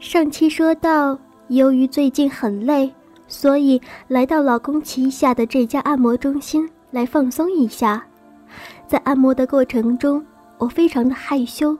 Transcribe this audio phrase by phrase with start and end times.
[0.00, 1.16] 上期说到，
[1.48, 2.90] 由于最近很累，
[3.28, 3.78] 所以
[4.08, 8.02] 来到老公旗下的这家按摩中心来放松一下。
[8.88, 10.24] 在按摩的过程中，
[10.56, 11.76] 我非常的害羞，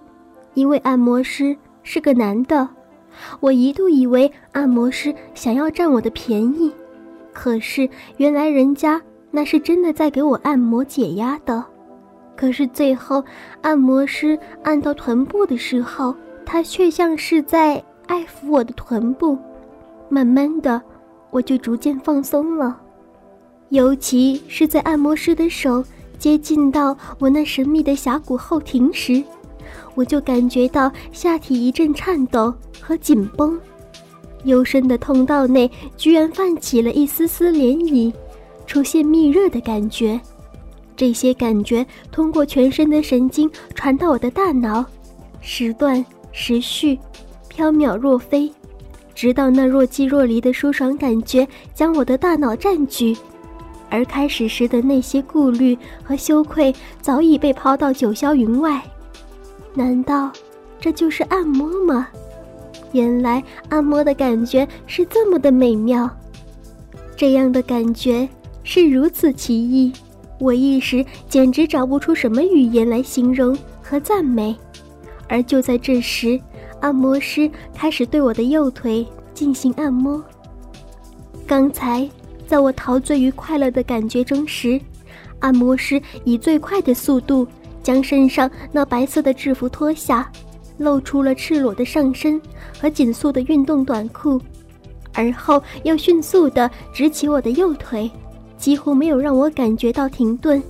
[0.53, 2.69] 因为按摩师是个男的。
[3.41, 6.71] 我一度以为按摩师想要占我的便宜，
[7.33, 9.01] 可是原来人家
[9.31, 11.65] 那是真的在给我按摩解压的。
[12.37, 13.25] 可是最后，
[13.63, 16.15] 按摩师按到臀部的时候，
[16.45, 19.39] 他却像是在爱抚我的臀部。
[20.09, 20.83] 慢慢的，
[21.31, 22.77] 我就逐渐放松了，
[23.69, 25.85] 尤其是在按摩师的手
[26.19, 29.23] 接近到我那神秘的峡谷后庭时。
[29.95, 33.57] 我就感觉到下体一阵颤抖和紧绷，
[34.43, 38.13] 幽深的通道内居然泛起了一丝丝涟漪，
[38.67, 40.21] 出现密热的感觉。
[40.97, 44.85] 这些感觉通过全身的神经传到我的大脑，
[45.41, 46.99] 时断时续，
[47.51, 48.51] 飘渺若飞，
[49.15, 53.15] 直到那若即若离的舒爽感觉将我的大脑占据，
[53.91, 58.81] 而开始时的那些顾虑和羞愧早已被抛到九霄云外。
[59.75, 60.31] 难道
[60.81, 62.09] 这就是按摩吗？
[62.93, 66.09] 原来按摩的感觉是这么的美妙，
[67.17, 68.29] 这样的感觉
[68.63, 69.93] 是如此奇异，
[70.39, 74.57] 我一时简直找不出什么语言来形容和赞美。
[75.29, 76.41] 而就在这时，
[76.81, 80.23] 按摩师开始对我的右腿进行按摩。
[81.47, 82.09] 刚才
[82.47, 84.81] 在我陶醉于快乐的感觉中时，
[85.41, 87.47] 按摩师以最快的速度。
[87.83, 90.31] 将身上那白色的制服脱下，
[90.77, 92.39] 露出了赤裸的上身
[92.79, 94.39] 和紧束的运动短裤，
[95.15, 98.09] 而后又迅速地直起我的右腿，
[98.59, 100.63] 几乎没有让我感觉到停顿。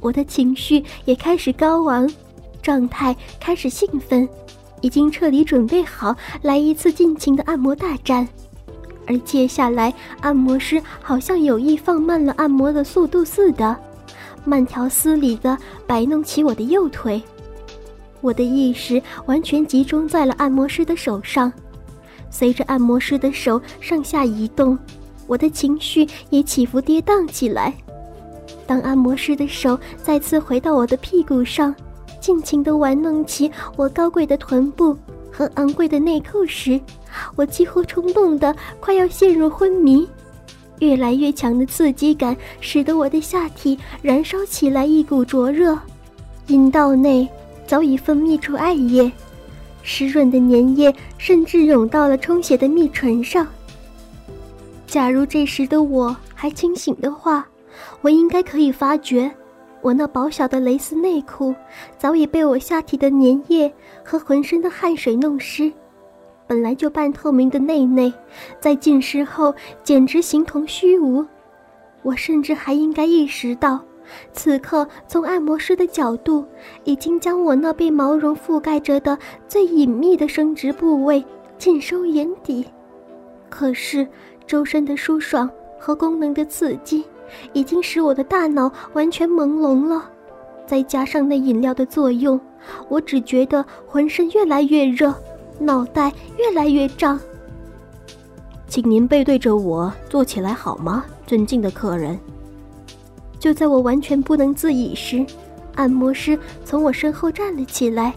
[0.00, 2.10] 我的情绪也开始高昂，
[2.60, 4.28] 状态开始兴奋，
[4.84, 8.28] 已经彻底准备好来一次尽情的按摩大战。
[9.06, 13.74] 而接下来，按摩师好像有意放慢了按摩的速度似的。
[14.44, 15.56] 慢条斯理地
[15.86, 17.22] 摆弄起我的右腿，
[18.20, 21.50] 我的意识完全集中在了按摩师的手上。
[22.28, 24.78] 随着按摩师的手上下移动，
[25.26, 27.72] 我的情绪也起伏跌宕起来。
[28.66, 31.74] 当按摩师的手再次回到我的屁股上，
[32.24, 34.96] 尽情地玩弄起我高贵的臀部
[35.30, 36.80] 和昂贵的内裤时，
[37.36, 40.08] 我几乎冲动得快要陷入昏迷。
[40.78, 45.78] 越来越强的刺激感使得我的下体燃烧起来，一股灼热，
[46.46, 47.28] 阴道内
[47.66, 49.12] 早已分泌出艾叶，
[49.82, 53.46] 湿润的粘液甚至涌到了充血的蜜唇上。
[54.86, 57.46] 假如这时的我还清醒的话，
[58.00, 59.30] 我应该可以发觉，
[59.84, 61.54] 我那薄小的蕾丝内裤
[61.98, 63.70] 早已被我下体的粘液
[64.02, 65.70] 和浑身的汗水弄湿。
[66.46, 68.10] 本来就半透明的内内，
[68.58, 71.22] 在浸湿后简直形同虚无。
[72.02, 73.78] 我甚至还应该意识到，
[74.32, 76.46] 此刻从按摩师的角度，
[76.84, 81.22] 已经将我那被毛绒覆盖着的最隐秘的生殖部位
[81.58, 82.64] 尽收眼底。
[83.50, 84.08] 可是，
[84.46, 87.04] 周身的舒爽和功能的刺激，
[87.52, 90.10] 已经使我的大脑完全朦胧了。
[90.66, 92.40] 再加上那饮料的作用，
[92.88, 95.14] 我只觉得浑身越来越热。
[95.60, 97.16] 脑袋越来越胀，
[98.66, 102.18] 请您背对着我坐起来好吗，尊敬的客人？
[103.38, 105.24] 就在我完全不能自已时，
[105.76, 108.12] 按摩师从我身后站了起来，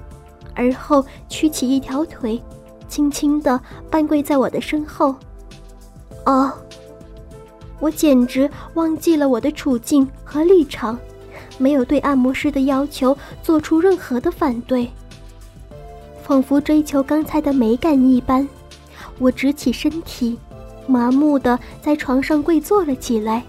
[0.56, 2.42] 而后屈起一条腿，
[2.88, 5.14] 轻轻地半跪在我的身后。
[6.26, 6.52] 哦，
[7.80, 10.98] 我简直忘记了我的处境和立场，
[11.58, 14.90] 没有对按摩师的要求做出任何的反对。
[16.24, 18.48] 仿佛追求刚才的美感一般，
[19.20, 20.38] 我直起身体，
[20.88, 23.44] 麻木地在床上跪坐了起来。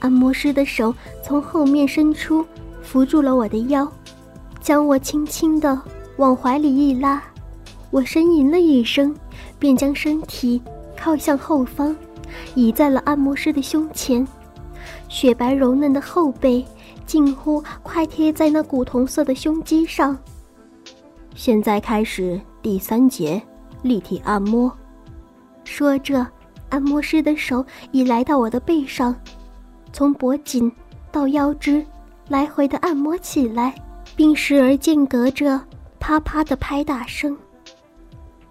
[0.00, 0.92] 按摩师的手
[1.22, 2.44] 从后面伸出，
[2.82, 3.86] 扶住了我的腰，
[4.60, 5.80] 将我轻轻地
[6.16, 7.22] 往怀里一拉。
[7.90, 9.14] 我呻吟了一声，
[9.58, 10.60] 便将身体
[10.96, 11.94] 靠向后方，
[12.54, 14.26] 倚在了按摩师的胸前。
[15.08, 16.64] 雪白柔嫩的后背
[17.06, 20.16] 近乎快贴在那古铜色的胸肌上。
[21.34, 23.40] 现在开始第三节
[23.82, 24.70] 立体按摩。
[25.64, 26.26] 说着，
[26.70, 29.14] 按摩师的手已来到我的背上，
[29.92, 30.70] 从脖颈
[31.10, 31.84] 到腰肢
[32.28, 33.74] 来回的按摩起来，
[34.16, 35.60] 并时而间隔着
[36.00, 37.36] 啪啪的拍打声。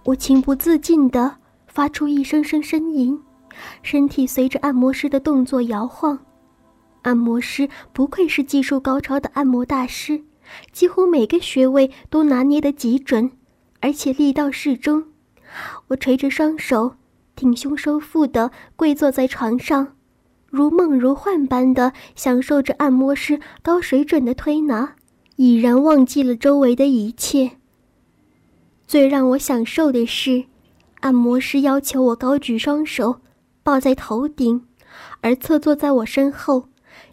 [0.03, 1.35] 我情不自禁地
[1.67, 3.19] 发出一声声呻吟，
[3.81, 6.19] 身体随着按摩师的动作摇晃。
[7.03, 10.24] 按摩师不愧是技术高超的按摩大师。
[10.74, 13.31] 几乎每个穴位都拿捏得极准，
[13.80, 15.06] 而且力道适中，
[15.88, 16.95] 我垂着双手，
[17.38, 19.95] 挺胸收腹的跪坐在床上，
[20.48, 24.95] 如梦如幻般的享受着按摩师高水准的推拿，
[25.38, 27.51] 已然忘记了周围的一切。
[28.86, 30.45] 最让我享受的是，
[31.00, 33.21] 按摩师要求我高举双手，
[33.63, 34.65] 抱在头顶，
[35.21, 36.69] 而侧坐在我身后，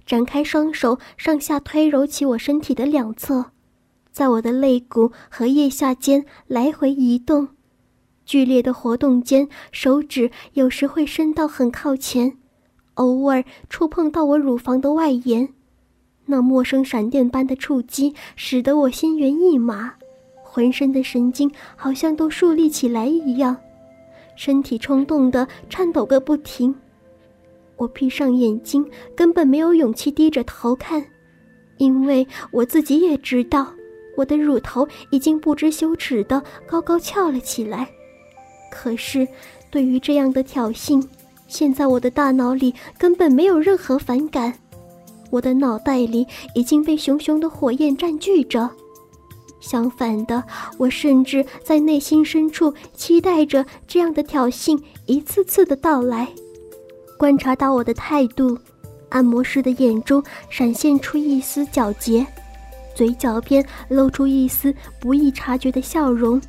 [0.06, 3.46] 展开双手上下推揉起我身体的两侧。
[4.10, 7.48] 在我的肋骨和腋下间来回移动，
[8.24, 12.36] 剧烈的活动间，手指有时会伸到很靠前，
[12.94, 15.50] 偶尔触碰到我乳房的外沿。
[16.26, 19.94] 那陌生闪电般的触击，使得我心猿意马，
[20.42, 23.56] 浑身的神经好像都竖立起来一样，
[24.38, 26.72] 身体冲动的颤抖个不停。
[27.76, 31.04] 我闭上眼睛，根本没有勇气低着头看，
[31.78, 33.66] 因为我自己也知道。
[34.16, 37.88] 我的乳头已经不知羞耻的高高翘了起来，
[38.70, 39.26] 可是，
[39.70, 41.04] 对于这样的挑衅，
[41.48, 44.54] 现在我的大脑里根本没有任何反感，
[45.30, 46.24] 我的脑袋里
[46.54, 48.70] 已经被熊熊的火焰占据着。
[49.60, 50.42] 相反的，
[50.78, 56.28] 我甚至在内心深处期待着这样的挑衅一次次的到来。
[57.18, 58.56] 观察到我的态度，
[59.08, 62.26] 按摩师的眼中闪现出一丝皎洁。
[62.94, 66.40] 嘴角边露出一丝不易察觉的笑容，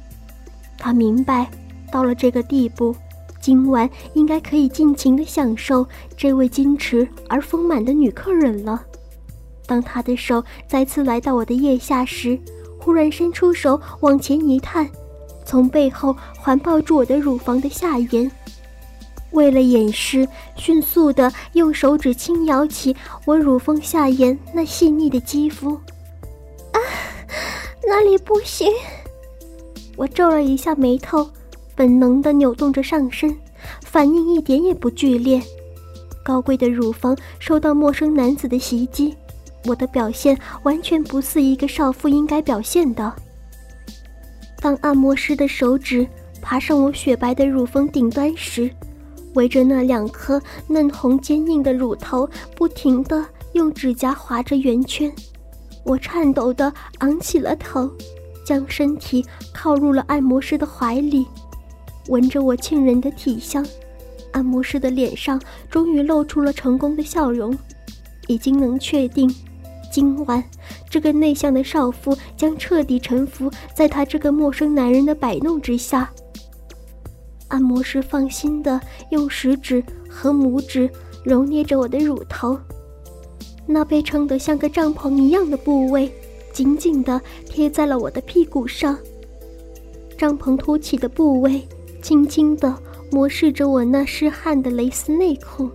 [0.77, 1.49] 他明白，
[1.91, 2.95] 到了这个地步，
[3.39, 8.83] 今晚应该可以尽情地享受这位矜持而丰满的女客人了。
[9.67, 12.39] 当他的手再次来到我的腋下时，
[12.89, 14.89] 突然伸出手往前一探，
[15.45, 18.31] 从背后环抱住我的乳房的下沿，
[19.29, 22.95] 为了掩饰，迅速的用手指轻摇起
[23.25, 25.75] 我乳峰下沿那细腻的肌肤。
[26.71, 26.81] 啊
[27.87, 28.73] 哪里不行？
[29.95, 31.29] 我皱了一下眉头，
[31.75, 33.37] 本能的扭动着上身，
[33.83, 35.39] 反应一点也不剧烈。
[36.23, 39.15] 高贵的乳房受到陌生男子的袭击，
[39.65, 43.13] 我的表现完全不似一个少妇应该表现的。
[44.61, 46.07] 当按摩师的手指
[46.41, 48.69] 爬上我雪白的乳峰顶端时，
[49.35, 55.11] 围着那两颗嫩红坚硬的乳头，不停地用指甲划着圆圈。
[55.83, 57.89] 我颤抖地昂起了头，
[58.45, 61.25] 将身体靠入了按摩师的怀里，
[62.07, 63.65] 闻着我沁人的体香，
[64.31, 67.57] 按摩师的脸上终于露出了成功的笑容，
[68.27, 69.33] 已经能确定，
[69.91, 70.43] 今晚
[70.89, 76.11] 这个内向的少妇将彻底臣服在他这个陌生男人的摆弄之下。
[77.47, 80.89] 按摩师放心地用食指和拇指
[81.23, 82.57] 揉捏着我的乳头。
[83.65, 86.11] 那被撑得像个帐篷一样的部位，
[86.51, 88.97] 紧紧地贴在了我的屁股上。
[90.17, 91.67] 帐篷凸起的部位，
[92.01, 92.75] 轻轻地
[93.11, 95.69] 磨拭着我那湿汗的蕾丝内裤。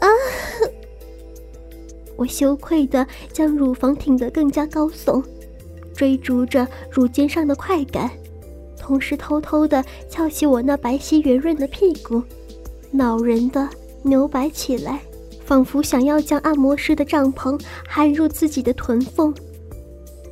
[0.00, 0.08] 啊！
[2.22, 5.20] 我羞愧地将乳房挺得更加高耸，
[5.92, 8.08] 追逐着乳尖上的快感，
[8.78, 12.22] 同时偷偷地翘起我那白皙圆润的屁股，
[12.92, 13.68] 恼人的
[14.02, 15.00] 扭摆起来。
[15.44, 19.34] 仿佛想要将按摩师的帐篷含入自己的臀缝。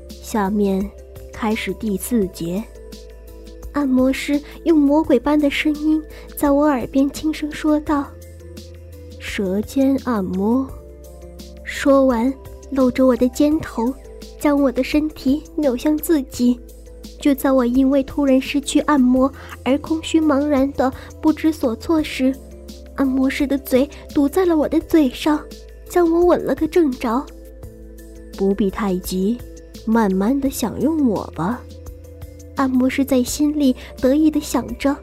[0.09, 0.89] 下面，
[1.33, 2.63] 开始第四节。
[3.73, 6.00] 按摩师用魔鬼般的声音
[6.37, 8.07] 在我耳边轻声说道
[9.19, 10.67] ：“舌尖按摩。”
[11.83, 12.31] 说完，
[12.73, 13.91] 搂着我的肩头，
[14.39, 16.61] 将我的身体扭向自己。
[17.19, 19.33] 就在我因为突然失去按摩
[19.65, 22.35] 而空虚茫然的不知所措时，
[22.97, 25.43] 按摩师的嘴堵在了我的嘴上，
[25.89, 27.25] 将我吻了个正着。
[28.37, 29.39] 不必太急，
[29.87, 31.63] 慢慢的享用我吧。
[32.57, 34.95] 按摩师在心里得意的想着，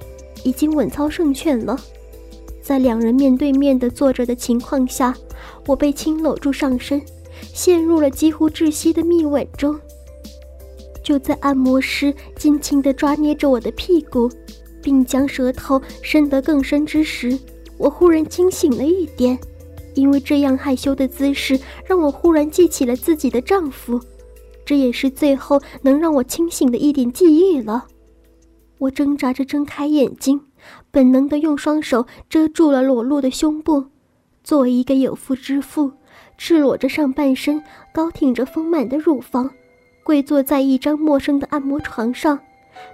[0.43, 1.75] 已经稳操胜券了。
[2.61, 5.15] 在两人面对面的坐着的情况下，
[5.65, 7.01] 我被轻搂住上身，
[7.53, 9.79] 陷入了几乎窒息的蜜吻中。
[11.03, 14.29] 就在按摩师尽情地抓捏着我的屁股，
[14.81, 17.37] 并将舌头伸得更深之时，
[17.77, 19.39] 我忽然清醒了一点，
[19.95, 23.99] 因为这样害羞的姿势让我忽然记起了自己的丈夫，
[24.65, 27.85] 这也是最后能让我清醒的一点记忆了。
[28.79, 30.41] 我挣扎着睁开眼睛，
[30.91, 33.85] 本能的用双手遮住了裸露的胸部。
[34.47, 35.91] 作为一个有妇之夫，
[36.37, 37.61] 赤裸着上半身，
[37.91, 39.51] 高挺着丰满的乳房，
[40.03, 42.39] 跪坐在一张陌生的按摩床上，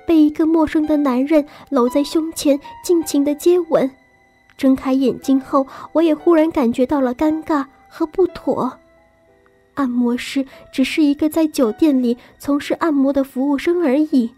[0.07, 3.91] 被一个陌生的男人搂在胸前，尽情的接吻。
[4.57, 8.79] 睁开眼睛后，我也忽然感觉到了尴尬和不妥。
[9.75, 14.33] 按摩师只是一个在酒店里从事按摩的服务生而已，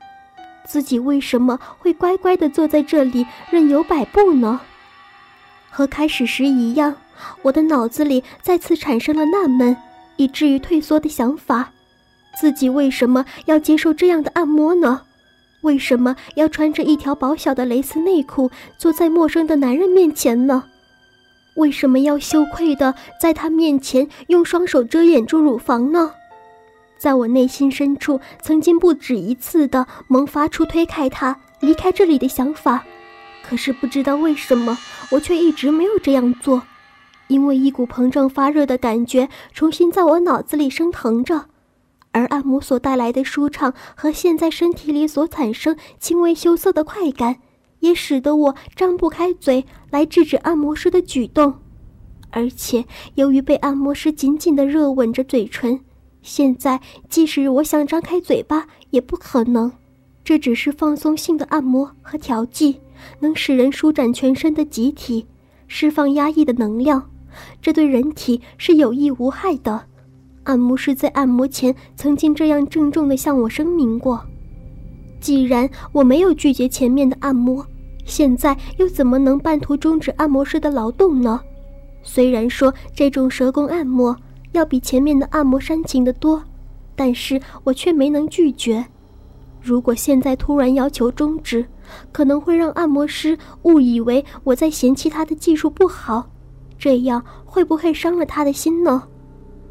[0.66, 4.60] 自己为什么会乖乖的坐在这里任由摆布呢？
[5.70, 6.96] 和开始时一样，
[7.42, 9.76] 我的脑子里再次产生了纳闷，
[10.18, 11.72] 以至于退缩的想法：
[12.40, 15.02] 自己为什么要接受这样的按摩呢？
[15.62, 20.66] 为什么要穿着一条薄小的蕾丝内裤坐在陌生的男人面前呢？
[21.56, 26.12] 为什么要羞愧的在他面前用双手遮掩住乳房呢？
[26.98, 32.86] 在我内心深处，曾经不止一次的萌发出推开他、离开这里的想法，
[33.44, 34.78] 可是不知道为什么，
[35.12, 36.62] 我却一直没有这样做，
[37.28, 41.46] 因为一股膨胀发热的感觉重新在我脑子里升腾着，
[42.12, 47.38] 而按摩所带来的舒畅和现在身体里所产生轻微羞涩的快感，
[47.80, 51.56] 也使得我张不开嘴来制止按摩师的举动，
[52.30, 55.80] 而且由于被按摩师紧紧的热吻着嘴唇。
[56.22, 59.72] 现在，即使我想张开嘴巴，也不可能。
[60.24, 62.80] 这只是放松性的按摩和调剂，
[63.20, 65.28] 能使人舒展全身的集体，
[65.68, 67.12] 释放压抑的能量。
[67.62, 69.86] 这对人体是有益无害的。
[70.44, 74.24] 按摩师在按摩前曾经这样郑重地向我声明过。
[75.20, 77.66] 既然我没有拒绝前面的按摩，
[78.06, 81.42] 现在又怎么能半途终止按摩师的劳动呢？
[82.04, 84.16] 虽然说这种蛇工按摩。
[84.52, 86.42] 要比前面的按摩煽情的多，
[86.96, 88.86] 但是我却没能拒绝。
[89.60, 91.66] 如果现在突然要求终止，
[92.14, 96.30] 可能会让按摩师误以为我在嫌弃他的技术不好，
[96.86, 99.08] 这样会不会伤了他的心呢？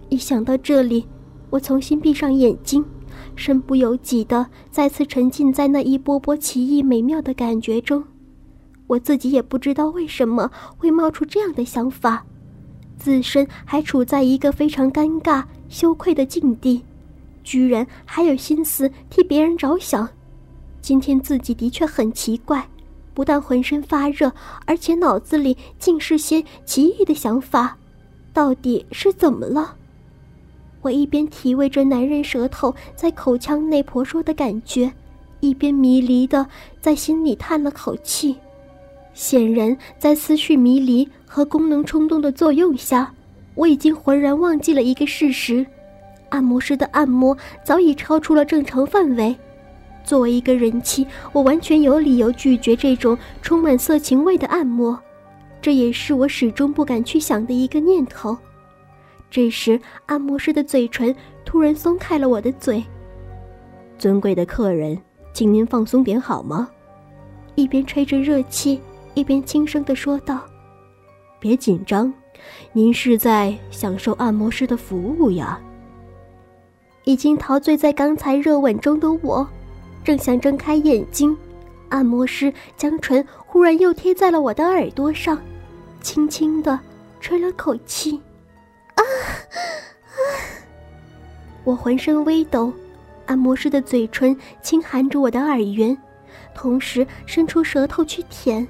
[0.09, 1.06] 一想到这里，
[1.49, 2.85] 我重新闭上眼睛，
[3.37, 8.02] 身不由己的再次沉浸在那一波波奇异美妙的感觉中。
[8.88, 12.26] 我自己也不知道为什么会冒出这样的想法。
[12.99, 16.83] 自身还处在一个非常尴尬、羞愧的境地，
[17.44, 20.09] 居然还有心思替别人着想。
[20.80, 22.68] 今天自己的确很奇怪，
[23.14, 24.33] 不但浑身发热，
[24.66, 27.76] 而且脑子里尽是些奇异的想法。
[28.33, 29.76] 到底是怎么了？
[30.83, 34.92] 我一边体味着男人舌头在口腔内婆娑的感觉，
[35.40, 36.47] 一边迷离的
[36.80, 38.37] 在心里叹了口气。
[39.14, 43.14] 显然，在思绪迷离和功能冲动的作用下，
[43.54, 45.64] 我已经浑然忘记了一个事实：
[46.30, 49.35] 按摩师的按摩早已超出了正常范围。
[50.04, 54.99] 作为一个人妻，我完全有理由拒绝这种充满色情味的按摩，
[55.61, 58.37] 这也是我始终不敢去想的一个念头。
[59.30, 62.84] 这时，按摩师的嘴唇突然松开了我的嘴。
[63.99, 64.96] 尊贵的客人，
[65.32, 66.68] 请您放松点好吗？
[67.54, 68.80] 一边吹着热气。
[69.14, 70.40] 一边轻声地说道
[71.38, 72.12] ：“别紧张，
[72.73, 75.61] 您是在享受按摩师的服务呀。”
[77.04, 79.49] 已经陶醉在刚才热吻中的我，
[80.04, 81.34] 正想睁开眼睛，
[81.88, 85.40] 按摩师将唇忽然又贴在了我的耳朵上，
[86.02, 86.78] 轻轻地
[87.20, 88.20] 吹了口气。
[88.94, 90.12] 啊啊！
[91.64, 92.70] 我浑身微抖，
[93.25, 95.96] 按摩师的嘴唇轻含着我的耳缘，
[96.54, 98.66] 同时伸出舌头去舔。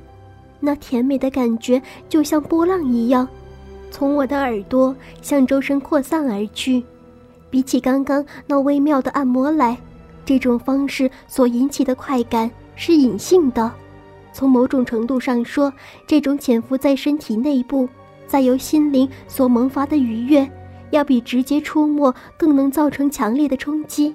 [0.61, 3.29] 那甜美的感觉就像波浪一样，
[3.91, 6.83] 从我的耳朵向周身扩散而去。
[7.51, 9.77] 比起刚刚那微妙的按摩来，
[10.25, 13.71] 这种方式所引起的快感是隐性的。
[14.33, 15.73] 从某种程度上说，
[16.07, 17.89] 这种潜伏在身体内部，
[18.27, 20.51] 再由心灵所萌发的愉悦，
[20.91, 24.15] 要比直接触摸更能造成强烈的冲击。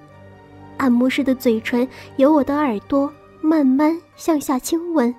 [0.77, 1.87] 按摩师的嘴唇
[2.17, 3.11] 由我的耳朵
[3.41, 5.13] 慢慢向下亲吻。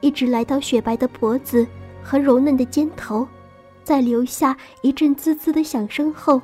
[0.00, 1.66] 一直来到雪白的脖子
[2.02, 3.26] 和柔嫩的肩头，
[3.84, 6.40] 在留下一阵滋滋的响声后，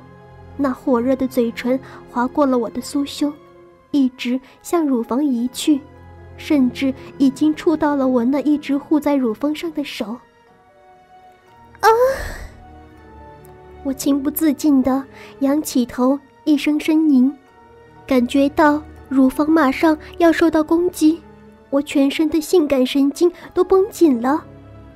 [0.55, 1.79] 那火热的嘴唇
[2.11, 3.33] 划过了我的酥胸，
[3.93, 5.79] 一直向乳房移去，
[6.35, 10.17] 甚至已经触到了我那一直护在乳峰上的手。
[11.79, 11.87] 啊！
[13.83, 15.03] 我情不自禁地
[15.39, 17.31] 仰起头，一声呻吟，
[18.07, 21.21] 感觉到乳房马上要受到攻击。
[21.69, 24.43] 我全身的性感神经都绷紧了，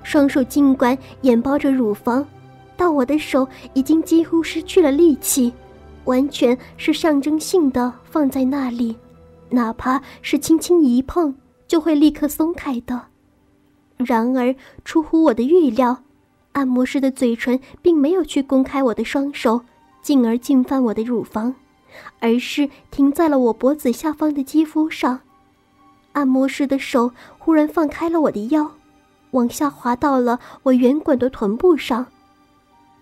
[0.04, 2.26] 双手尽管掩包着乳房，
[2.78, 5.52] 但我的手已经几乎失去了力气，
[6.08, 8.96] 完全是象征性的放在那里，
[9.50, 11.36] 哪怕是轻轻一碰
[11.68, 13.02] 就会立刻松开的。
[13.98, 16.04] 然而出乎我的预料，
[16.54, 19.62] 按摩师的嘴唇并没有去公开我的双手，
[20.02, 21.54] 进而侵犯我的乳房，
[22.20, 25.20] 而是停在了我脖子下方的肌肤上。
[26.14, 28.72] 按摩师的手忽然放开了我的腰，
[29.32, 32.06] 往下滑到了我圆滚的臀部上。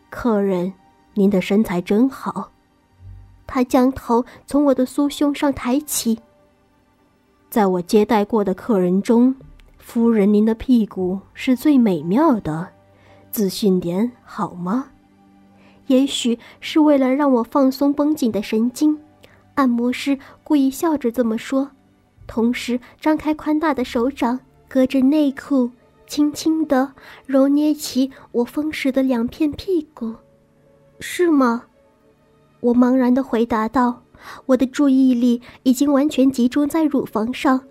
[0.09, 0.73] 客人，
[1.13, 2.49] 您的身材真好。
[3.47, 6.19] 他将头从我的酥胸上抬起。
[7.49, 9.35] 在我接待过的客人中，
[9.77, 12.69] 夫人您的屁股是最美妙的，
[13.31, 14.87] 自信点好吗？
[15.87, 18.99] 也许是为了让我放松绷紧的神经，
[19.53, 21.69] 按摩师故意笑着这么说，
[22.25, 25.69] 同时张开宽大的手掌，隔着内裤，
[26.07, 26.93] 轻轻地
[27.25, 30.15] 揉捏起我丰实的两片屁股。
[30.99, 31.65] 是吗？
[32.65, 34.01] 我茫然地回答道。
[34.47, 37.61] 我的注意力已经完全集中在乳房上，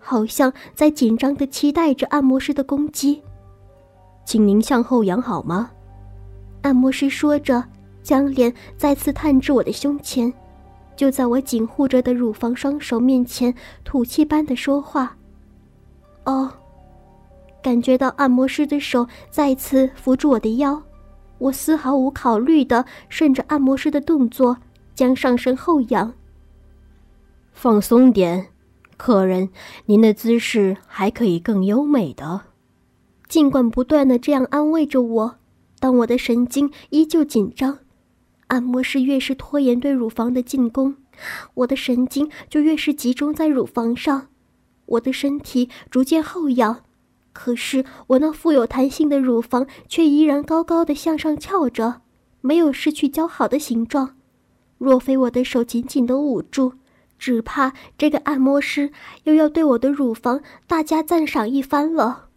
[0.00, 3.22] 好像在紧张地期待着按摩师的攻击。
[4.24, 5.70] 请您向后仰好吗？
[6.62, 7.62] 按摩师说着，
[8.02, 10.32] 将脸再次探至我的胸前，
[10.96, 13.54] 就在我紧护着的乳房双手面前
[13.84, 15.16] 吐气般的说话。
[16.24, 16.50] 哦，
[17.62, 20.82] 感觉到按摩师的手再次扶住我的腰，
[21.40, 24.58] 我丝毫无考虑的顺着按摩师的动作。
[24.92, 26.12] 将上身后仰，
[27.54, 28.48] 放松点，
[28.98, 29.48] 客人，
[29.86, 32.42] 您的姿势还可以更优美的。
[33.26, 35.36] 尽管不断的这样安慰着我，
[35.78, 37.78] 但我的神经依旧紧张，
[38.48, 40.96] 按摩师越是拖延对乳房的进攻，
[41.54, 44.26] 我的神经就越是集中在乳房上，
[44.84, 46.82] 我的身体逐渐后仰，
[47.32, 52.02] 可是我那富有弹性的乳房却依然高高的向上翘着，
[52.40, 54.16] 没有失去姣好的形状。
[54.78, 56.72] 若非我的手紧紧的捂住，
[57.18, 58.90] 只怕这个按摩师
[59.24, 62.29] 又要对我的乳房大加赞赏一番了。